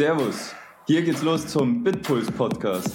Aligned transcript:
Servus. 0.00 0.54
Hier 0.86 1.02
geht's 1.02 1.20
los 1.20 1.46
zum 1.46 1.84
Bitpuls 1.84 2.30
Podcast. 2.30 2.88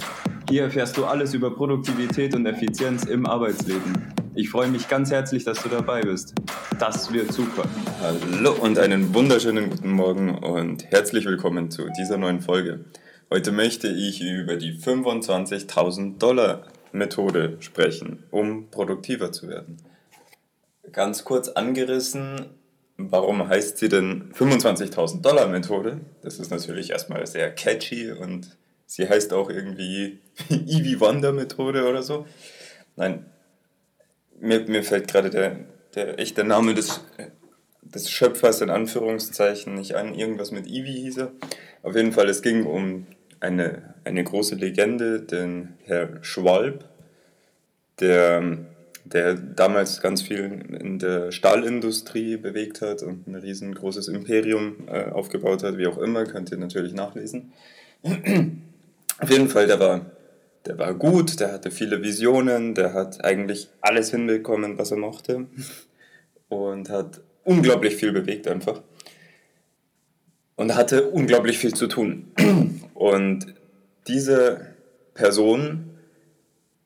Hier 0.49 0.63
erfährst 0.63 0.97
du 0.97 1.05
alles 1.05 1.35
über 1.35 1.55
Produktivität 1.55 2.33
und 2.33 2.47
Effizienz 2.47 3.03
im 3.03 3.27
Arbeitsleben. 3.27 4.11
Ich 4.33 4.49
freue 4.49 4.69
mich 4.69 4.87
ganz 4.87 5.11
herzlich, 5.11 5.43
dass 5.43 5.61
du 5.61 5.69
dabei 5.69 6.01
bist. 6.01 6.33
Das 6.79 7.13
wird 7.13 7.31
super. 7.31 7.65
Hallo 8.01 8.53
und 8.53 8.79
einen 8.79 9.13
wunderschönen 9.13 9.69
guten 9.69 9.91
Morgen 9.91 10.35
und 10.35 10.85
herzlich 10.85 11.25
willkommen 11.25 11.69
zu 11.69 11.83
dieser 11.95 12.17
neuen 12.17 12.41
Folge. 12.41 12.85
Heute 13.29 13.51
möchte 13.51 13.87
ich 13.87 14.19
über 14.23 14.55
die 14.55 14.73
25.000 14.73 16.17
Dollar 16.17 16.63
Methode 16.91 17.57
sprechen, 17.59 18.23
um 18.31 18.71
produktiver 18.71 19.31
zu 19.31 19.47
werden. 19.47 19.77
Ganz 20.91 21.23
kurz 21.23 21.49
angerissen, 21.49 22.47
warum 22.97 23.47
heißt 23.47 23.77
sie 23.77 23.89
denn 23.89 24.31
25.000 24.33 25.21
Dollar 25.21 25.47
Methode? 25.47 26.01
Das 26.21 26.39
ist 26.39 26.51
natürlich 26.51 26.91
erstmal 26.91 27.25
sehr 27.27 27.51
catchy 27.51 28.11
und 28.11 28.57
sie 28.85 29.07
heißt 29.09 29.33
auch 29.33 29.49
irgendwie 29.49 30.19
Evie 30.49 30.99
Wonder 30.99 31.31
Methode 31.31 31.87
oder 31.87 32.03
so. 32.03 32.25
Nein, 32.95 33.25
mir, 34.39 34.61
mir 34.67 34.83
fällt 34.83 35.07
gerade 35.07 35.29
der, 35.29 35.65
der 35.95 36.19
echte 36.19 36.43
Name 36.43 36.73
des, 36.73 37.01
des 37.81 38.09
Schöpfers 38.09 38.61
in 38.61 38.69
Anführungszeichen 38.69 39.75
nicht 39.75 39.95
an. 39.95 40.13
Irgendwas 40.15 40.51
mit 40.51 40.67
Ivy 40.67 40.93
hieß 40.93 41.17
er. 41.17 41.31
Auf 41.83 41.95
jeden 41.95 42.13
Fall, 42.13 42.29
es 42.29 42.41
ging 42.41 42.65
um 42.65 43.07
eine, 43.39 43.95
eine 44.03 44.23
große 44.23 44.55
Legende, 44.55 45.21
den 45.21 45.75
Herr 45.83 46.23
Schwalb, 46.23 46.85
der, 47.99 48.65
der 49.05 49.35
damals 49.35 50.01
ganz 50.01 50.21
viel 50.21 50.65
in 50.79 50.99
der 50.99 51.31
Stahlindustrie 51.31 52.37
bewegt 52.37 52.81
hat 52.81 53.03
und 53.03 53.27
ein 53.27 53.35
riesengroßes 53.35 54.07
Imperium 54.07 54.87
äh, 54.87 55.05
aufgebaut 55.11 55.63
hat, 55.63 55.77
wie 55.77 55.87
auch 55.87 55.97
immer, 55.97 56.25
könnt 56.25 56.51
ihr 56.51 56.57
natürlich 56.57 56.93
nachlesen. 56.93 57.53
Auf 59.19 59.29
jeden 59.29 59.47
Fall, 59.47 59.67
der 59.67 59.79
war 59.79 60.05
der 60.65 60.79
war 60.79 60.95
gut, 60.95 61.39
der 61.39 61.51
hatte 61.51 61.69
viele 61.69 62.01
Visionen, 62.01 62.73
der 62.73 62.93
hat 62.93 63.23
eigentlich 63.23 63.69
alles 63.81 64.09
hinbekommen, 64.09 64.79
was 64.79 64.89
er 64.89 64.97
mochte 64.97 65.45
und 66.49 66.89
hat 66.89 67.21
unglaublich 67.43 67.95
viel 67.95 68.11
bewegt 68.11 68.47
einfach 68.47 68.81
und 70.55 70.75
hatte 70.75 71.09
unglaublich 71.09 71.57
viel 71.57 71.73
zu 71.73 71.87
tun. 71.87 72.31
Und 72.93 73.53
diese 74.07 74.67
Person 75.15 75.94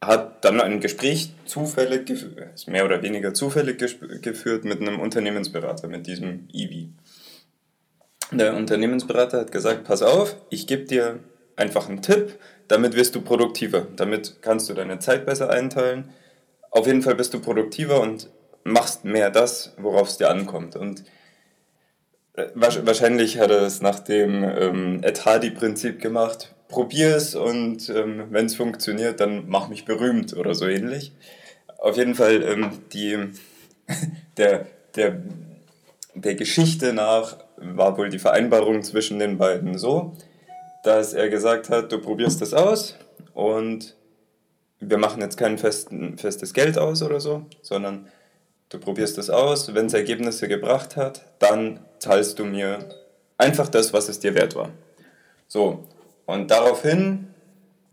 hat 0.02 0.45
dann 0.45 0.61
ein 0.61 0.80
Gespräch 0.80 1.33
zufällig, 1.45 2.11
mehr 2.67 2.86
oder 2.86 3.02
weniger 3.02 3.33
zufällig 3.33 3.78
geführt 4.22 4.64
mit 4.64 4.81
einem 4.81 5.00
Unternehmensberater, 5.00 5.88
mit 5.88 6.08
diesem 6.08 6.47
Ivi. 6.53 6.94
Der 8.31 8.56
Unternehmensberater 8.56 9.39
hat 9.39 9.52
gesagt, 9.52 9.83
pass 9.86 10.02
auf, 10.02 10.36
ich 10.50 10.67
gebe 10.67 10.83
dir 10.83 11.19
einfach 11.56 11.89
einen 11.89 12.02
Tipp, 12.02 12.39
damit 12.67 12.95
wirst 12.95 13.16
du 13.16 13.22
produktiver. 13.22 13.88
Damit 13.95 14.38
kannst 14.41 14.69
du 14.69 14.73
deine 14.73 15.00
Zeit 15.00 15.25
besser 15.25 15.50
einteilen. 15.50 16.13
Auf 16.72 16.86
jeden 16.86 17.02
Fall 17.02 17.16
bist 17.16 17.34
du 17.34 17.39
produktiver 17.39 18.00
und 18.00 18.30
machst 18.63 19.03
mehr 19.03 19.31
das, 19.31 19.73
worauf 19.78 20.09
es 20.09 20.17
dir 20.17 20.30
ankommt. 20.30 20.75
Und 20.75 21.03
äh, 22.34 22.47
wahrscheinlich 22.53 23.39
hat 23.39 23.50
er 23.50 23.63
es 23.63 23.81
nach 23.81 24.00
dem 24.00 24.44
ähm, 24.44 25.03
Etadi-Prinzip 25.03 26.00
gemacht. 26.00 26.53
Probier 26.70 27.16
es 27.16 27.34
und 27.36 27.89
ähm, 27.89 28.28
wenn 28.30 28.45
es 28.45 28.56
funktioniert, 28.56 29.20
dann 29.20 29.50
mach 29.50 29.70
mich 29.70 29.86
berühmt 29.86 30.38
oder 30.38 30.53
so 30.53 30.67
ähnlich. 30.67 31.12
Auf 31.80 31.98
jeden 31.98 32.14
Fall 32.14 32.44
ähm, 32.44 32.70
die, 32.94 33.17
der, 34.38 34.67
der, 34.95 35.22
der 36.14 36.36
Geschichte 36.36 36.94
nach 36.94 37.38
war 37.58 37.97
wohl 37.97 38.09
die 38.09 38.20
Vereinbarung 38.20 38.84
zwischen 38.84 39.17
den 39.17 39.40
beiden 39.40 39.80
so, 39.80 40.16
dass 40.84 41.14
er 41.14 41.30
gesagt 41.30 41.70
hat, 41.70 41.92
du 41.92 42.00
probierst 42.00 42.40
das 42.40 42.53
aus 42.53 42.95
und 43.34 43.96
wir 44.79 45.00
machen 45.00 45.22
jetzt 45.22 45.38
kein 45.38 45.58
festen, 45.58 46.18
festes 46.18 46.53
Geld 46.53 46.78
aus 46.78 47.02
oder 47.02 47.19
so, 47.19 47.47
sondern 47.63 48.08
du 48.69 48.79
probierst 48.79 49.18
das 49.18 49.31
aus, 49.31 49.74
wenn 49.74 49.88
es 49.88 49.94
Ergebnisse 49.94 50.47
gebracht 50.47 50.96
hat, 50.96 51.25
dann 51.40 51.79
zahlst 51.97 52.38
du 52.38 52.46
mir 52.46 52.78
einfach 53.38 53.68
das, 53.69 53.91
was 53.91 54.08
es 54.08 54.19
dir 54.19 54.35
wert 54.35 54.56
war. 54.56 54.69
So, 55.47 55.88
und 56.29 56.51
daraufhin, 56.51 57.28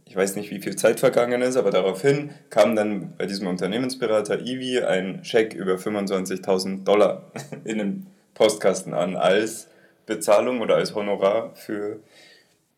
ich 0.05 0.15
weiß 0.15 0.37
nicht, 0.37 0.51
wie 0.51 0.61
viel 0.61 0.77
Zeit 0.77 1.01
vergangen 1.01 1.41
ist, 1.41 1.57
aber 1.57 1.71
daraufhin 1.71 2.33
kam 2.51 2.77
dann 2.77 3.17
bei 3.17 3.25
diesem 3.25 3.47
Unternehmensberater 3.47 4.41
Ivi 4.41 4.81
ein 4.83 5.25
Scheck 5.25 5.55
über 5.55 5.77
25.000 5.77 6.85
Dollar 6.85 7.33
in 7.65 7.79
den 7.79 8.07
Postkasten 8.35 8.93
an 8.93 9.17
als 9.17 9.69
Bezahlung 10.05 10.61
oder 10.61 10.77
als 10.77 10.95
Honorar 10.95 11.55
für 11.55 12.01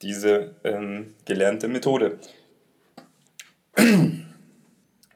diese 0.01 0.55
ähm, 0.63 1.15
gelernte 1.25 1.67
Methode. 1.67 2.21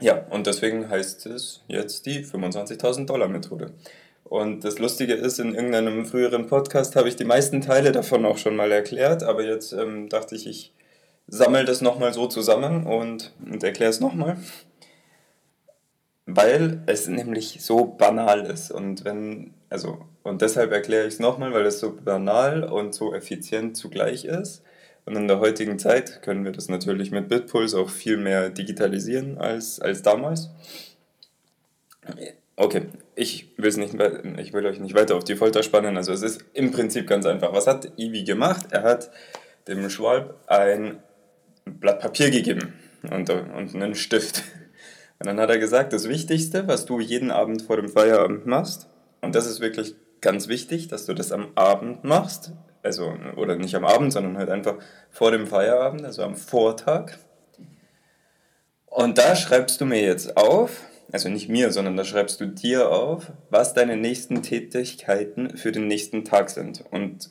ja, 0.00 0.26
und 0.28 0.48
deswegen 0.48 0.90
heißt 0.90 1.26
es 1.26 1.62
jetzt 1.68 2.04
die 2.06 2.24
25.000 2.24 3.06
Dollar 3.06 3.28
Methode. 3.28 3.70
Und 4.32 4.64
das 4.64 4.78
Lustige 4.78 5.12
ist, 5.12 5.38
in 5.40 5.54
irgendeinem 5.54 6.06
früheren 6.06 6.46
Podcast 6.46 6.96
habe 6.96 7.06
ich 7.06 7.16
die 7.16 7.26
meisten 7.26 7.60
Teile 7.60 7.92
davon 7.92 8.24
auch 8.24 8.38
schon 8.38 8.56
mal 8.56 8.72
erklärt, 8.72 9.22
aber 9.22 9.44
jetzt 9.44 9.74
ähm, 9.74 10.08
dachte 10.08 10.34
ich, 10.34 10.46
ich 10.46 10.72
sammle 11.28 11.66
das 11.66 11.82
nochmal 11.82 12.14
so 12.14 12.26
zusammen 12.28 12.86
und, 12.86 13.34
und 13.44 13.62
erkläre 13.62 13.90
es 13.90 14.00
nochmal. 14.00 14.38
Weil 16.24 16.82
es 16.86 17.08
nämlich 17.08 17.58
so 17.60 17.84
banal 17.84 18.46
ist. 18.46 18.70
Und 18.70 19.04
wenn, 19.04 19.52
also, 19.68 19.98
und 20.22 20.40
deshalb 20.40 20.72
erkläre 20.72 21.06
ich 21.06 21.12
es 21.12 21.20
nochmal, 21.20 21.52
weil 21.52 21.66
es 21.66 21.78
so 21.78 21.94
banal 21.94 22.64
und 22.64 22.94
so 22.94 23.12
effizient 23.12 23.76
zugleich 23.76 24.24
ist. 24.24 24.62
Und 25.04 25.14
in 25.14 25.28
der 25.28 25.40
heutigen 25.40 25.78
Zeit 25.78 26.22
können 26.22 26.46
wir 26.46 26.52
das 26.52 26.70
natürlich 26.70 27.10
mit 27.10 27.28
Bitpulse 27.28 27.78
auch 27.78 27.90
viel 27.90 28.16
mehr 28.16 28.48
digitalisieren 28.48 29.36
als, 29.36 29.78
als 29.78 30.00
damals. 30.00 30.48
Okay, 32.62 32.82
ich, 33.16 33.58
nicht, 33.58 33.94
ich 34.38 34.52
will 34.52 34.66
euch 34.66 34.78
nicht 34.78 34.94
weiter 34.94 35.16
auf 35.16 35.24
die 35.24 35.34
Folter 35.34 35.64
spannen. 35.64 35.96
Also 35.96 36.12
es 36.12 36.22
ist 36.22 36.44
im 36.52 36.70
Prinzip 36.70 37.08
ganz 37.08 37.26
einfach. 37.26 37.52
Was 37.52 37.66
hat 37.66 37.98
Ivi 37.98 38.22
gemacht? 38.22 38.66
Er 38.70 38.84
hat 38.84 39.10
dem 39.66 39.90
Schwalb 39.90 40.38
ein 40.46 41.02
Blatt 41.64 41.98
Papier 41.98 42.30
gegeben 42.30 42.72
und, 43.10 43.28
und 43.30 43.74
einen 43.74 43.96
Stift. 43.96 44.44
Und 45.18 45.26
dann 45.26 45.40
hat 45.40 45.50
er 45.50 45.58
gesagt, 45.58 45.92
das 45.92 46.08
Wichtigste, 46.08 46.68
was 46.68 46.86
du 46.86 47.00
jeden 47.00 47.32
Abend 47.32 47.62
vor 47.62 47.78
dem 47.78 47.88
Feierabend 47.88 48.46
machst, 48.46 48.86
und 49.22 49.34
das 49.34 49.46
ist 49.46 49.58
wirklich 49.58 49.96
ganz 50.20 50.46
wichtig, 50.46 50.86
dass 50.86 51.06
du 51.06 51.14
das 51.14 51.32
am 51.32 51.48
Abend 51.56 52.04
machst, 52.04 52.52
also, 52.84 53.12
oder 53.34 53.56
nicht 53.56 53.74
am 53.74 53.84
Abend, 53.84 54.12
sondern 54.12 54.38
halt 54.38 54.50
einfach 54.50 54.76
vor 55.10 55.32
dem 55.32 55.48
Feierabend, 55.48 56.04
also 56.04 56.22
am 56.22 56.36
Vortag. 56.36 57.18
Und 58.86 59.18
da 59.18 59.34
schreibst 59.34 59.80
du 59.80 59.84
mir 59.84 60.00
jetzt 60.00 60.36
auf, 60.36 60.80
also 61.12 61.28
nicht 61.28 61.48
mir, 61.48 61.70
sondern 61.72 61.96
da 61.96 62.04
schreibst 62.04 62.40
du 62.40 62.46
dir 62.46 62.90
auf, 62.90 63.32
was 63.50 63.74
deine 63.74 63.96
nächsten 63.96 64.42
Tätigkeiten 64.42 65.56
für 65.56 65.70
den 65.70 65.86
nächsten 65.86 66.24
Tag 66.24 66.50
sind. 66.50 66.84
Und 66.90 67.30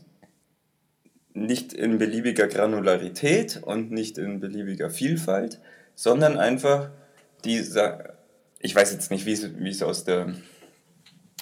nicht 1.34 1.74
in 1.74 1.98
beliebiger 1.98 2.48
Granularität 2.48 3.62
und 3.64 3.92
nicht 3.92 4.18
in 4.18 4.40
beliebiger 4.40 4.90
Vielfalt, 4.90 5.60
sondern 5.96 6.38
einfach 6.38 6.90
dieser, 7.44 8.14
ich 8.60 8.76
weiß 8.76 8.92
jetzt 8.92 9.12
nicht, 9.12 9.26
wie 9.26 9.70
es 9.70 9.84
aus 9.84 10.04
der 10.04 10.36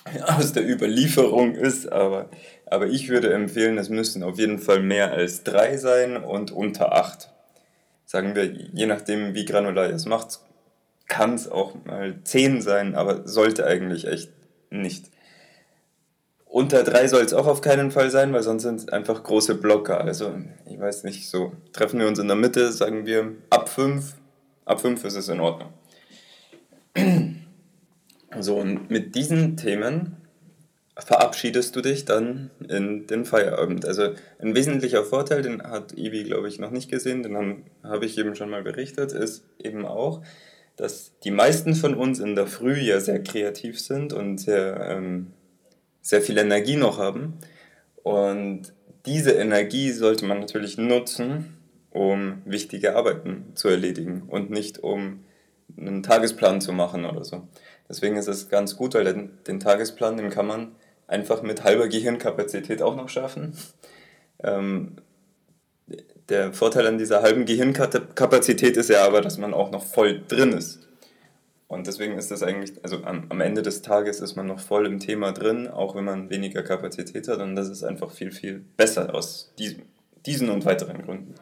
aus 0.27 0.53
der 0.53 0.67
Überlieferung 0.67 1.56
ist, 1.56 1.91
aber, 1.91 2.29
aber 2.66 2.88
ich 2.88 3.09
würde 3.09 3.33
empfehlen, 3.33 3.77
es 3.77 3.89
müssen 3.89 4.23
auf 4.23 4.39
jeden 4.39 4.59
Fall 4.59 4.81
mehr 4.81 5.11
als 5.11 5.44
drei 5.44 5.77
sein 5.77 6.17
und 6.17 6.51
unter 6.51 6.94
acht. 6.94 7.29
Sagen 8.06 8.35
wir, 8.35 8.45
je 8.45 8.85
nachdem, 8.85 9.35
wie 9.35 9.45
granular 9.45 9.88
ihr 9.88 9.95
es 9.95 10.06
macht, 10.06 10.39
kann 11.09 11.34
es 11.34 11.50
auch 11.52 11.75
mal 11.84 12.16
zehn 12.24 12.62
sein, 12.62 12.96
aber 12.96 13.28
sollte 13.28 13.66
eigentlich 13.66 14.08
echt 14.08 14.31
nicht. 14.70 15.12
Unter 16.46 16.83
drei 16.83 17.07
soll 17.07 17.24
es 17.24 17.33
auch 17.33 17.48
auf 17.48 17.62
keinen 17.62 17.92
Fall 17.92 18.10
sein, 18.10 18.31
weil 18.31 18.44
sonst 18.44 18.63
sind 18.63 18.80
es 18.80 18.88
einfach 18.88 19.24
große 19.24 19.56
Blocker. 19.56 20.01
Also, 20.01 20.33
ich 20.66 20.80
weiß 20.80 21.04
nicht, 21.04 21.30
so 21.30 21.51
treffen 21.74 22.00
wir 22.00 22.07
uns 22.07 22.19
in 22.19 22.28
der 22.28 22.38
Mitte, 22.38 22.72
sagen 22.72 23.06
wir 23.06 23.33
ab 23.50 23.69
fünf. 23.69 24.16
Ab 24.66 24.81
fünf 24.81 25.04
ist 25.04 25.16
es 25.16 25.28
in 25.28 25.42
Ordnung. 25.42 25.74
So, 28.39 28.57
und 28.57 28.92
mit 28.92 29.16
diesen 29.16 29.57
Themen 29.57 30.16
verabschiedest 30.95 31.75
du 31.75 31.81
dich 31.81 32.06
dann 32.06 32.51
in 32.68 33.07
den 33.07 33.25
Feierabend. 33.25 33.86
Also 33.86 34.13
ein 34.38 34.54
wesentlicher 34.54 35.04
Vorteil, 35.04 35.42
den 35.42 35.63
hat 35.63 35.98
Ivi, 35.98 36.24
glaube 36.25 36.48
ich, 36.48 36.60
noch 36.60 36.69
nicht 36.69 36.92
gesehen, 36.92 37.24
den 37.24 37.36
habe 37.36 37.57
hab 37.81 38.04
ich 38.04 38.19
eben 38.19 38.36
schon 38.36 38.51
mal 38.51 38.62
berichtet, 38.62 39.13
ist 39.13 39.45
eben 39.57 39.83
auch, 39.83 40.22
dass 40.80 41.12
die 41.20 41.31
meisten 41.31 41.76
von 41.76 41.94
uns 41.94 42.20
in 42.20 42.36
der 42.36 42.48
Früh 42.48 42.78
ja 42.80 43.02
sehr 43.02 43.22
kreativ 43.22 43.80
sind 43.80 44.14
und 44.14 44.38
sehr, 44.38 44.80
ähm, 44.90 45.28
sehr 46.02 46.22
viel 46.22 46.38
Energie 46.38 46.78
noch 46.78 46.98
haben. 46.98 47.34
Und 48.04 48.74
diese 49.06 49.31
Energie 49.31 49.92
sollte 49.92 50.26
man 50.26 50.40
natürlich 50.40 50.78
nutzen, 50.78 51.58
um 51.92 52.42
wichtige 52.46 52.96
Arbeiten 52.96 53.52
zu 53.56 53.68
erledigen 53.68 54.24
und 54.28 54.52
nicht 54.52 54.80
um 54.80 55.26
einen 55.78 56.02
Tagesplan 56.02 56.62
zu 56.62 56.72
machen 56.72 57.04
oder 57.06 57.26
so. 57.26 57.46
Deswegen 57.90 58.16
ist 58.16 58.28
es 58.28 58.48
ganz 58.48 58.78
gut, 58.78 58.94
weil 58.94 59.04
den, 59.04 59.31
den 59.48 59.60
Tagesplan, 59.60 60.16
den 60.16 60.30
kann 60.30 60.48
man 60.48 60.76
einfach 61.08 61.42
mit 61.42 61.66
halber 61.66 61.90
Gehirnkapazität 61.90 62.81
auch 62.81 62.96
noch 62.96 63.10
schaffen. 63.10 63.54
Ähm, 64.42 64.96
der 66.30 66.54
Vorteil 66.54 66.88
an 66.88 66.98
dieser 66.98 67.22
halben 67.22 67.46
Gehirnkapazität 67.46 68.78
ist 68.78 68.90
ja 68.90 69.06
aber, 69.06 69.22
dass 69.22 69.38
man 69.38 69.54
auch 69.54 69.72
noch 69.72 69.84
voll 69.84 70.22
drin 70.28 70.54
ist. 70.54 70.80
Und 71.68 71.86
deswegen 71.86 72.18
ist 72.18 72.31
das 72.31 72.42
eigentlich, 72.42 72.74
also 72.84 73.04
am, 73.04 73.26
am 73.30 73.42
Ende 73.42 73.62
des 73.62 73.84
Tages 73.84 74.22
ist 74.22 74.36
man 74.36 74.48
noch 74.48 74.60
voll 74.60 74.88
im 74.88 75.00
Thema 75.00 75.31
drin, 75.34 75.68
auch 75.68 75.96
wenn 75.96 76.04
man 76.04 76.31
weniger 76.31 76.64
Kapazität 76.64 77.28
hat. 77.28 77.40
Und 77.40 77.56
das 77.56 77.70
ist 77.70 77.84
einfach 77.84 78.10
viel, 78.10 78.31
viel 78.31 78.64
besser 78.76 79.14
aus 79.14 79.54
diesem, 79.60 79.84
diesen 80.26 80.50
und 80.50 80.66
weiteren 80.66 81.04
Gründen. 81.04 81.36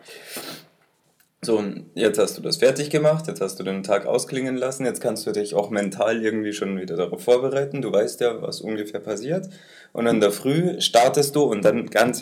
So, 1.42 1.64
jetzt 1.96 2.20
hast 2.20 2.38
du 2.38 2.42
das 2.42 2.58
fertig 2.58 2.90
gemacht, 2.90 3.28
jetzt 3.28 3.40
hast 3.40 3.58
du 3.60 3.64
den 3.64 3.84
Tag 3.84 4.06
ausklingen 4.06 4.58
lassen, 4.58 4.86
jetzt 4.86 5.02
kannst 5.02 5.26
du 5.28 5.32
dich 5.32 5.54
auch 5.54 5.70
mental 5.70 6.22
irgendwie 6.22 6.52
schon 6.52 6.78
wieder 6.78 6.98
darauf 6.98 7.24
vorbereiten. 7.24 7.82
Du 7.82 7.92
weißt 7.92 8.20
ja, 8.20 8.42
was 8.42 8.60
ungefähr 8.60 9.00
passiert. 9.00 9.48
Und 9.94 10.08
in 10.08 10.20
der 10.20 10.32
Früh 10.32 10.82
startest 10.82 11.38
du 11.38 11.44
und 11.44 11.64
dann 11.64 11.90
ganz, 11.90 12.22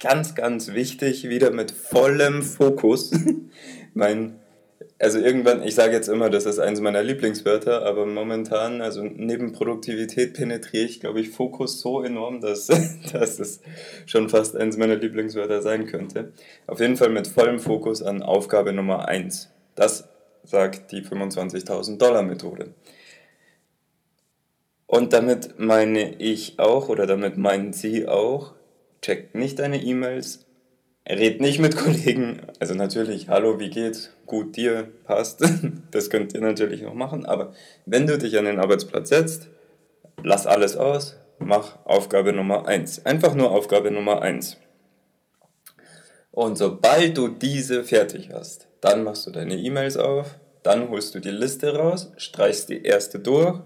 ganz, 0.00 0.34
ganz 0.34 0.72
wichtig, 0.72 1.28
wieder 1.28 1.50
mit 1.50 1.70
vollem 1.70 2.42
Fokus. 2.42 3.10
mein 3.94 4.38
also 5.00 5.20
irgendwann, 5.20 5.62
ich 5.62 5.76
sage 5.76 5.92
jetzt 5.92 6.08
immer, 6.08 6.28
das 6.28 6.44
ist 6.44 6.58
eines 6.58 6.80
meiner 6.80 7.02
Lieblingswörter, 7.02 7.86
aber 7.86 8.04
momentan, 8.04 8.80
also 8.80 9.04
neben 9.04 9.52
Produktivität 9.52 10.34
penetriere 10.34 10.84
ich, 10.84 10.98
glaube 11.00 11.20
ich, 11.20 11.30
Fokus 11.30 11.80
so 11.80 12.02
enorm, 12.02 12.40
dass, 12.40 12.66
dass 13.12 13.38
es 13.38 13.60
schon 14.06 14.28
fast 14.28 14.56
eines 14.56 14.76
meiner 14.76 14.96
Lieblingswörter 14.96 15.62
sein 15.62 15.86
könnte. 15.86 16.32
Auf 16.66 16.80
jeden 16.80 16.96
Fall 16.96 17.10
mit 17.10 17.28
vollem 17.28 17.60
Fokus 17.60 18.02
an 18.02 18.22
Aufgabe 18.22 18.72
Nummer 18.72 19.06
1. 19.06 19.50
Das 19.76 20.08
sagt 20.42 20.90
die 20.90 21.02
25.000 21.02 21.98
Dollar 21.98 22.22
Methode. 22.22 22.74
Und 24.86 25.12
damit 25.12 25.60
meine 25.60 26.16
ich 26.16 26.58
auch, 26.58 26.88
oder 26.88 27.06
damit 27.06 27.36
meinen 27.36 27.72
Sie 27.72 28.08
auch, 28.08 28.54
checkt 29.02 29.34
nicht 29.34 29.58
deine 29.58 29.82
E-Mails, 29.82 30.46
red 31.08 31.40
nicht 31.40 31.58
mit 31.58 31.76
Kollegen. 31.76 32.42
Also 32.60 32.74
natürlich, 32.74 33.28
hallo, 33.28 33.58
wie 33.58 33.70
geht's? 33.70 34.10
Gut, 34.26 34.56
dir, 34.56 34.88
passt. 35.04 35.42
Das 35.90 36.10
könnt 36.10 36.34
ihr 36.34 36.40
natürlich 36.40 36.82
noch 36.82 36.94
machen. 36.94 37.24
Aber 37.24 37.52
wenn 37.86 38.06
du 38.06 38.18
dich 38.18 38.38
an 38.38 38.44
den 38.44 38.60
Arbeitsplatz 38.60 39.08
setzt, 39.08 39.48
lass 40.22 40.46
alles 40.46 40.76
aus, 40.76 41.16
mach 41.38 41.84
Aufgabe 41.84 42.32
Nummer 42.32 42.66
1. 42.66 43.06
Einfach 43.06 43.34
nur 43.34 43.50
Aufgabe 43.50 43.90
Nummer 43.90 44.20
1. 44.22 44.58
Und 46.30 46.58
sobald 46.58 47.16
du 47.16 47.28
diese 47.28 47.84
fertig 47.84 48.30
hast, 48.32 48.68
dann 48.80 49.02
machst 49.02 49.26
du 49.26 49.30
deine 49.30 49.56
E-Mails 49.56 49.96
auf, 49.96 50.38
dann 50.62 50.90
holst 50.90 51.14
du 51.14 51.20
die 51.20 51.30
Liste 51.30 51.74
raus, 51.74 52.12
streichst 52.16 52.68
die 52.68 52.82
erste 52.82 53.18
durch, 53.18 53.60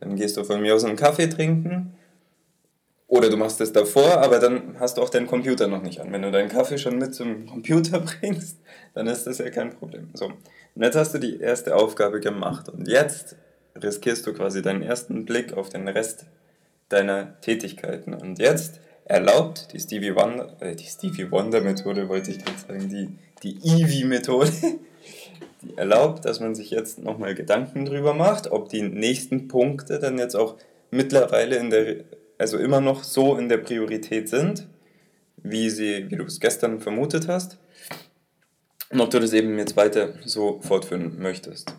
dann 0.00 0.16
gehst 0.16 0.36
du 0.36 0.44
von 0.44 0.62
mir 0.62 0.74
aus 0.74 0.84
einen 0.84 0.96
Kaffee 0.96 1.26
trinken 1.26 1.94
oder 3.14 3.30
du 3.30 3.36
machst 3.36 3.60
es 3.60 3.72
davor, 3.72 4.18
aber 4.18 4.40
dann 4.40 4.74
hast 4.80 4.98
du 4.98 5.02
auch 5.02 5.08
deinen 5.08 5.28
Computer 5.28 5.68
noch 5.68 5.82
nicht 5.82 6.00
an. 6.00 6.10
Wenn 6.10 6.22
du 6.22 6.32
deinen 6.32 6.48
Kaffee 6.48 6.78
schon 6.78 6.98
mit 6.98 7.14
zum 7.14 7.46
Computer 7.46 8.00
bringst, 8.20 8.58
dann 8.92 9.06
ist 9.06 9.26
das 9.26 9.38
ja 9.38 9.50
kein 9.50 9.70
Problem. 9.70 10.10
So, 10.14 10.26
und 10.26 10.82
jetzt 10.82 10.96
hast 10.96 11.14
du 11.14 11.18
die 11.18 11.38
erste 11.38 11.76
Aufgabe 11.76 12.18
gemacht 12.18 12.68
und 12.68 12.88
jetzt 12.88 13.36
riskierst 13.80 14.26
du 14.26 14.32
quasi 14.32 14.62
deinen 14.62 14.82
ersten 14.82 15.24
Blick 15.24 15.52
auf 15.52 15.68
den 15.68 15.86
Rest 15.86 16.26
deiner 16.88 17.40
Tätigkeiten. 17.40 18.14
Und 18.14 18.40
jetzt 18.40 18.80
erlaubt 19.04 19.72
die 19.72 19.78
Stevie 19.78 20.16
Wonder, 20.16 20.56
äh, 20.60 20.74
die 20.74 20.86
Stevie 20.86 21.30
Wonder 21.30 21.60
Methode, 21.60 22.08
wollte 22.08 22.32
ich 22.32 22.44
gerade 22.44 22.58
sagen, 22.58 22.88
die, 22.88 23.10
die 23.44 23.58
Eevee 23.64 24.06
Methode, 24.06 24.50
die 25.62 25.76
erlaubt, 25.76 26.24
dass 26.24 26.40
man 26.40 26.56
sich 26.56 26.70
jetzt 26.70 26.98
nochmal 26.98 27.36
Gedanken 27.36 27.84
drüber 27.84 28.12
macht, 28.12 28.50
ob 28.50 28.70
die 28.70 28.82
nächsten 28.82 29.46
Punkte 29.46 30.00
dann 30.00 30.18
jetzt 30.18 30.34
auch 30.34 30.56
mittlerweile 30.90 31.56
in 31.56 31.70
der 31.70 32.04
also 32.38 32.58
immer 32.58 32.80
noch 32.80 33.04
so 33.04 33.36
in 33.36 33.48
der 33.48 33.58
Priorität 33.58 34.28
sind, 34.28 34.66
wie, 35.36 35.70
sie, 35.70 36.10
wie 36.10 36.16
du 36.16 36.24
es 36.24 36.40
gestern 36.40 36.80
vermutet 36.80 37.28
hast, 37.28 37.58
und 38.90 39.00
ob 39.00 39.10
du 39.10 39.18
das 39.18 39.32
eben 39.32 39.58
jetzt 39.58 39.76
weiter 39.76 40.14
so 40.24 40.60
fortführen 40.60 41.18
möchtest. 41.18 41.74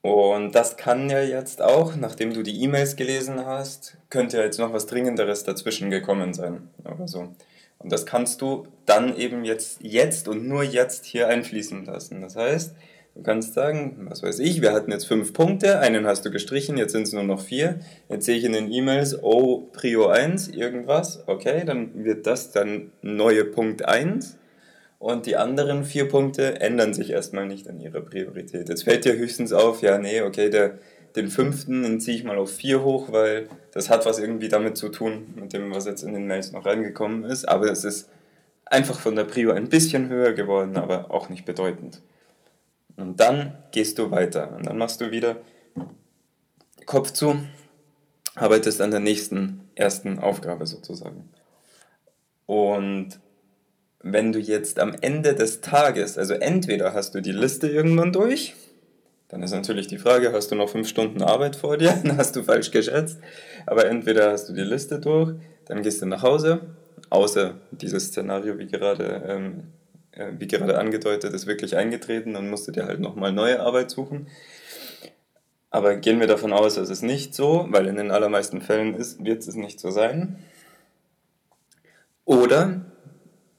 Und 0.00 0.54
das 0.54 0.76
kann 0.76 1.10
ja 1.10 1.20
jetzt 1.20 1.60
auch, 1.60 1.96
nachdem 1.96 2.32
du 2.32 2.42
die 2.42 2.62
E-Mails 2.62 2.94
gelesen 2.94 3.44
hast, 3.44 3.96
könnte 4.08 4.36
ja 4.38 4.44
jetzt 4.44 4.58
noch 4.58 4.72
was 4.72 4.86
Dringenderes 4.86 5.42
dazwischen 5.42 5.90
gekommen 5.90 6.34
sein 6.34 6.70
oder 6.84 7.08
so. 7.08 7.34
Und 7.78 7.92
das 7.92 8.06
kannst 8.06 8.40
du 8.40 8.66
dann 8.86 9.16
eben 9.16 9.44
jetzt, 9.44 9.82
jetzt 9.82 10.28
und 10.28 10.46
nur 10.46 10.62
jetzt 10.62 11.04
hier 11.04 11.28
einfließen 11.28 11.84
lassen. 11.84 12.20
Das 12.20 12.36
heißt, 12.36 12.74
Du 13.18 13.24
kannst 13.24 13.54
sagen, 13.54 14.06
was 14.08 14.22
weiß 14.22 14.38
ich, 14.38 14.62
wir 14.62 14.72
hatten 14.72 14.92
jetzt 14.92 15.08
fünf 15.08 15.32
Punkte, 15.32 15.80
einen 15.80 16.06
hast 16.06 16.24
du 16.24 16.30
gestrichen, 16.30 16.78
jetzt 16.78 16.92
sind 16.92 17.02
es 17.02 17.12
nur 17.12 17.24
noch 17.24 17.40
vier. 17.40 17.80
Jetzt 18.08 18.26
sehe 18.26 18.36
ich 18.36 18.44
in 18.44 18.52
den 18.52 18.70
E-Mails, 18.70 19.24
oh, 19.24 19.68
Prio 19.72 20.06
1, 20.06 20.50
irgendwas, 20.50 21.24
okay, 21.26 21.64
dann 21.66 22.04
wird 22.04 22.28
das 22.28 22.52
dann 22.52 22.92
neue 23.02 23.44
Punkt 23.44 23.84
1. 23.84 24.38
Und 25.00 25.26
die 25.26 25.36
anderen 25.36 25.84
vier 25.84 26.06
Punkte 26.06 26.60
ändern 26.60 26.94
sich 26.94 27.10
erstmal 27.10 27.48
nicht 27.48 27.68
an 27.68 27.80
ihrer 27.80 28.02
Priorität. 28.02 28.68
Jetzt 28.68 28.84
fällt 28.84 29.04
dir 29.04 29.16
höchstens 29.16 29.52
auf, 29.52 29.82
ja, 29.82 29.98
nee, 29.98 30.22
okay, 30.22 30.48
der, 30.48 30.78
den 31.16 31.26
fünften 31.26 31.82
den 31.82 31.98
ziehe 31.98 32.16
ich 32.16 32.22
mal 32.22 32.38
auf 32.38 32.54
vier 32.54 32.84
hoch, 32.84 33.10
weil 33.10 33.48
das 33.72 33.90
hat 33.90 34.06
was 34.06 34.20
irgendwie 34.20 34.48
damit 34.48 34.76
zu 34.76 34.90
tun, 34.90 35.34
mit 35.34 35.52
dem, 35.52 35.74
was 35.74 35.86
jetzt 35.86 36.04
in 36.04 36.14
den 36.14 36.28
Mails 36.28 36.52
noch 36.52 36.66
reingekommen 36.66 37.24
ist. 37.24 37.48
Aber 37.48 37.68
es 37.68 37.82
ist 37.82 38.10
einfach 38.64 39.00
von 39.00 39.16
der 39.16 39.24
Prio 39.24 39.50
ein 39.50 39.68
bisschen 39.68 40.08
höher 40.08 40.34
geworden, 40.34 40.76
aber 40.76 41.10
auch 41.10 41.28
nicht 41.28 41.44
bedeutend. 41.44 42.00
Und 42.98 43.20
dann 43.20 43.56
gehst 43.70 43.98
du 43.98 44.10
weiter. 44.10 44.54
Und 44.56 44.66
dann 44.66 44.76
machst 44.76 45.00
du 45.00 45.10
wieder 45.10 45.36
Kopf 46.84 47.12
zu, 47.12 47.38
arbeitest 48.34 48.80
an 48.80 48.90
der 48.90 49.00
nächsten 49.00 49.60
ersten 49.74 50.18
Aufgabe 50.18 50.66
sozusagen. 50.66 51.30
Und 52.46 53.20
wenn 54.00 54.32
du 54.32 54.40
jetzt 54.40 54.80
am 54.80 54.94
Ende 55.00 55.34
des 55.34 55.60
Tages, 55.60 56.18
also 56.18 56.34
entweder 56.34 56.92
hast 56.92 57.14
du 57.14 57.20
die 57.20 57.32
Liste 57.32 57.68
irgendwann 57.68 58.12
durch, 58.12 58.54
dann 59.28 59.42
ist 59.42 59.52
natürlich 59.52 59.86
die 59.86 59.98
Frage, 59.98 60.32
hast 60.32 60.50
du 60.50 60.54
noch 60.56 60.70
fünf 60.70 60.88
Stunden 60.88 61.22
Arbeit 61.22 61.54
vor 61.54 61.76
dir? 61.76 61.92
Dann 62.02 62.16
hast 62.16 62.34
du 62.34 62.42
falsch 62.42 62.70
geschätzt. 62.70 63.18
Aber 63.66 63.84
entweder 63.84 64.32
hast 64.32 64.48
du 64.48 64.54
die 64.54 64.62
Liste 64.62 64.98
durch, 64.98 65.34
dann 65.66 65.82
gehst 65.82 66.00
du 66.00 66.06
nach 66.06 66.22
Hause, 66.22 66.62
außer 67.10 67.56
dieses 67.70 68.06
Szenario, 68.06 68.58
wie 68.58 68.66
gerade 68.66 69.22
ähm, 69.28 69.58
äh, 69.58 69.77
wie 70.38 70.46
gerade 70.46 70.78
angedeutet, 70.78 71.32
ist 71.32 71.46
wirklich 71.46 71.76
eingetreten, 71.76 72.34
dann 72.34 72.50
musst 72.50 72.68
du 72.68 72.72
dir 72.72 72.86
halt 72.86 73.00
nochmal 73.00 73.32
neue 73.32 73.60
Arbeit 73.60 73.90
suchen. 73.90 74.28
Aber 75.70 75.96
gehen 75.96 76.20
wir 76.20 76.26
davon 76.26 76.52
aus, 76.52 76.76
es 76.76 76.88
ist 76.88 77.02
nicht 77.02 77.34
so, 77.34 77.66
weil 77.70 77.86
in 77.86 77.96
den 77.96 78.10
allermeisten 78.10 78.62
Fällen 78.62 78.96
wird 78.96 79.46
es 79.46 79.54
nicht 79.54 79.80
so 79.80 79.90
sein. 79.90 80.38
Oder 82.24 82.82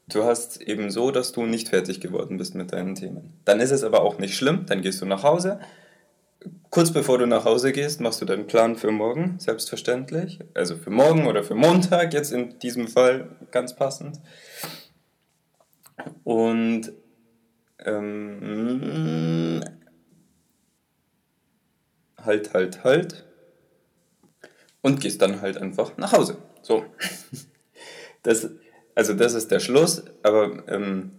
du 0.08 0.24
hast 0.24 0.60
eben 0.60 0.90
so, 0.90 1.10
dass 1.10 1.32
du 1.32 1.44
nicht 1.46 1.68
fertig 1.68 2.00
geworden 2.00 2.36
bist 2.36 2.54
mit 2.54 2.72
deinen 2.72 2.94
Themen. 2.94 3.34
Dann 3.44 3.60
ist 3.60 3.70
es 3.70 3.84
aber 3.84 4.02
auch 4.02 4.18
nicht 4.18 4.36
schlimm, 4.36 4.66
dann 4.66 4.82
gehst 4.82 5.00
du 5.00 5.06
nach 5.06 5.22
Hause. 5.22 5.60
Kurz 6.70 6.92
bevor 6.92 7.18
du 7.18 7.26
nach 7.26 7.44
Hause 7.44 7.72
gehst, 7.72 8.00
machst 8.00 8.20
du 8.20 8.24
deinen 8.24 8.46
Plan 8.46 8.76
für 8.76 8.90
morgen, 8.90 9.38
selbstverständlich. 9.38 10.40
Also 10.54 10.76
für 10.76 10.90
morgen 10.90 11.26
oder 11.26 11.42
für 11.42 11.54
Montag, 11.54 12.14
jetzt 12.14 12.32
in 12.32 12.58
diesem 12.60 12.88
Fall 12.88 13.28
ganz 13.50 13.76
passend. 13.76 14.20
Und 16.24 16.92
ähm, 17.84 19.62
halt, 22.18 22.54
halt, 22.54 22.84
halt. 22.84 23.24
Und 24.82 25.00
gehst 25.00 25.20
dann 25.20 25.40
halt 25.40 25.58
einfach 25.58 25.96
nach 25.96 26.12
Hause. 26.12 26.38
So. 26.62 26.84
Das, 28.22 28.50
also 28.94 29.14
das 29.14 29.32
ist 29.32 29.50
der 29.50 29.60
Schluss, 29.60 30.04
aber 30.22 30.62
ähm, 30.68 31.12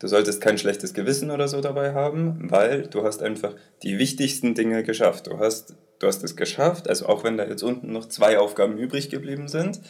du 0.00 0.08
solltest 0.08 0.40
kein 0.40 0.58
schlechtes 0.58 0.92
Gewissen 0.92 1.30
oder 1.30 1.46
so 1.46 1.60
dabei 1.60 1.94
haben, 1.94 2.50
weil 2.50 2.88
du 2.88 3.04
hast 3.04 3.22
einfach 3.22 3.54
die 3.82 3.98
wichtigsten 3.98 4.54
Dinge 4.54 4.82
geschafft. 4.82 5.28
Du 5.28 5.38
hast, 5.38 5.76
du 6.00 6.06
hast 6.08 6.24
es 6.24 6.34
geschafft, 6.34 6.88
also 6.88 7.06
auch 7.06 7.22
wenn 7.24 7.36
da 7.36 7.46
jetzt 7.46 7.62
unten 7.62 7.92
noch 7.92 8.06
zwei 8.06 8.38
Aufgaben 8.38 8.76
übrig 8.76 9.08
geblieben 9.08 9.46
sind, 9.46 9.80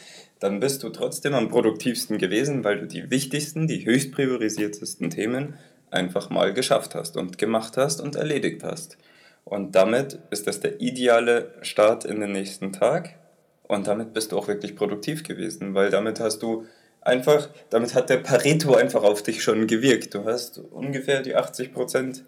dann 0.40 0.60
bist 0.60 0.82
du 0.82 0.90
trotzdem 0.90 1.34
am 1.34 1.48
produktivsten 1.48 2.18
gewesen, 2.18 2.64
weil 2.64 2.80
du 2.80 2.86
die 2.86 3.10
wichtigsten, 3.10 3.66
die 3.66 3.84
höchst 3.84 4.12
priorisiertesten 4.12 5.10
Themen 5.10 5.54
einfach 5.90 6.30
mal 6.30 6.52
geschafft 6.52 6.94
hast 6.94 7.16
und 7.16 7.38
gemacht 7.38 7.76
hast 7.76 8.00
und 8.00 8.16
erledigt 8.16 8.62
hast. 8.62 8.98
Und 9.44 9.74
damit 9.74 10.18
ist 10.30 10.46
das 10.46 10.60
der 10.60 10.80
ideale 10.80 11.54
Start 11.62 12.04
in 12.04 12.20
den 12.20 12.32
nächsten 12.32 12.72
Tag 12.72 13.14
und 13.62 13.86
damit 13.86 14.12
bist 14.12 14.32
du 14.32 14.38
auch 14.38 14.48
wirklich 14.48 14.76
produktiv 14.76 15.22
gewesen, 15.22 15.74
weil 15.74 15.90
damit 15.90 16.20
hast 16.20 16.42
du 16.42 16.66
einfach, 17.00 17.48
damit 17.70 17.94
hat 17.94 18.10
der 18.10 18.18
Pareto 18.18 18.74
einfach 18.74 19.02
auf 19.02 19.22
dich 19.22 19.42
schon 19.42 19.66
gewirkt. 19.66 20.14
Du 20.14 20.24
hast 20.24 20.58
ungefähr 20.58 21.22
die 21.22 21.34
80 21.34 21.72
Prozent, 21.72 22.24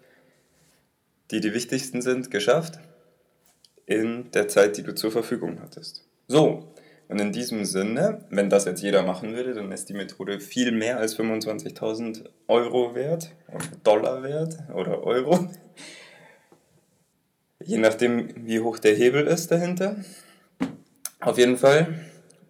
die 1.29 1.39
die 1.39 1.53
wichtigsten 1.53 2.01
sind, 2.01 2.31
geschafft 2.31 2.79
in 3.85 4.31
der 4.31 4.47
Zeit, 4.47 4.77
die 4.77 4.83
du 4.83 4.95
zur 4.95 5.11
Verfügung 5.11 5.59
hattest. 5.61 6.05
So, 6.27 6.73
und 7.11 7.19
in 7.19 7.33
diesem 7.33 7.65
Sinne, 7.65 8.23
wenn 8.29 8.49
das 8.49 8.63
jetzt 8.63 8.81
jeder 8.81 9.03
machen 9.03 9.35
würde, 9.35 9.53
dann 9.53 9.69
ist 9.73 9.89
die 9.89 9.93
Methode 9.93 10.39
viel 10.39 10.71
mehr 10.71 10.97
als 10.97 11.19
25.000 11.19 12.23
Euro 12.47 12.95
wert, 12.95 13.31
Dollar 13.83 14.23
wert 14.23 14.57
oder 14.73 15.03
Euro. 15.03 15.49
Je 17.65 17.79
nachdem, 17.79 18.29
wie 18.47 18.61
hoch 18.61 18.79
der 18.79 18.95
Hebel 18.95 19.27
ist 19.27 19.51
dahinter. 19.51 19.97
Auf 21.19 21.37
jeden 21.37 21.57
Fall, 21.57 21.99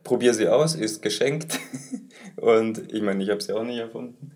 probier 0.03 0.36
sie 0.36 0.48
aus, 0.48 0.75
ist 0.75 1.01
geschenkt. 1.01 1.60
Und 2.36 2.94
ich 2.94 3.01
meine, 3.01 3.24
ich 3.24 3.32
habe 3.32 3.41
sie 3.41 3.53
auch 3.53 3.63
nicht 3.63 3.80
erfunden. 3.80 4.36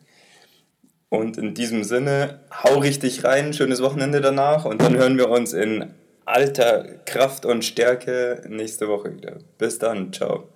Und 1.10 1.38
in 1.38 1.54
diesem 1.54 1.84
Sinne, 1.84 2.40
hau 2.64 2.80
richtig 2.80 3.24
rein, 3.24 3.54
schönes 3.54 3.80
Wochenende 3.84 4.22
danach 4.22 4.66
und 4.66 4.82
dann 4.82 4.98
hören 4.98 5.20
wir 5.20 5.30
uns 5.30 5.54
in 5.54 5.94
alter 6.26 6.84
Kraft 7.06 7.46
und 7.46 7.64
Stärke 7.64 8.44
nächste 8.48 8.88
Woche 8.88 9.14
wieder. 9.16 9.38
Bis 9.58 9.80
dann, 9.80 10.12
ciao. 10.12 10.55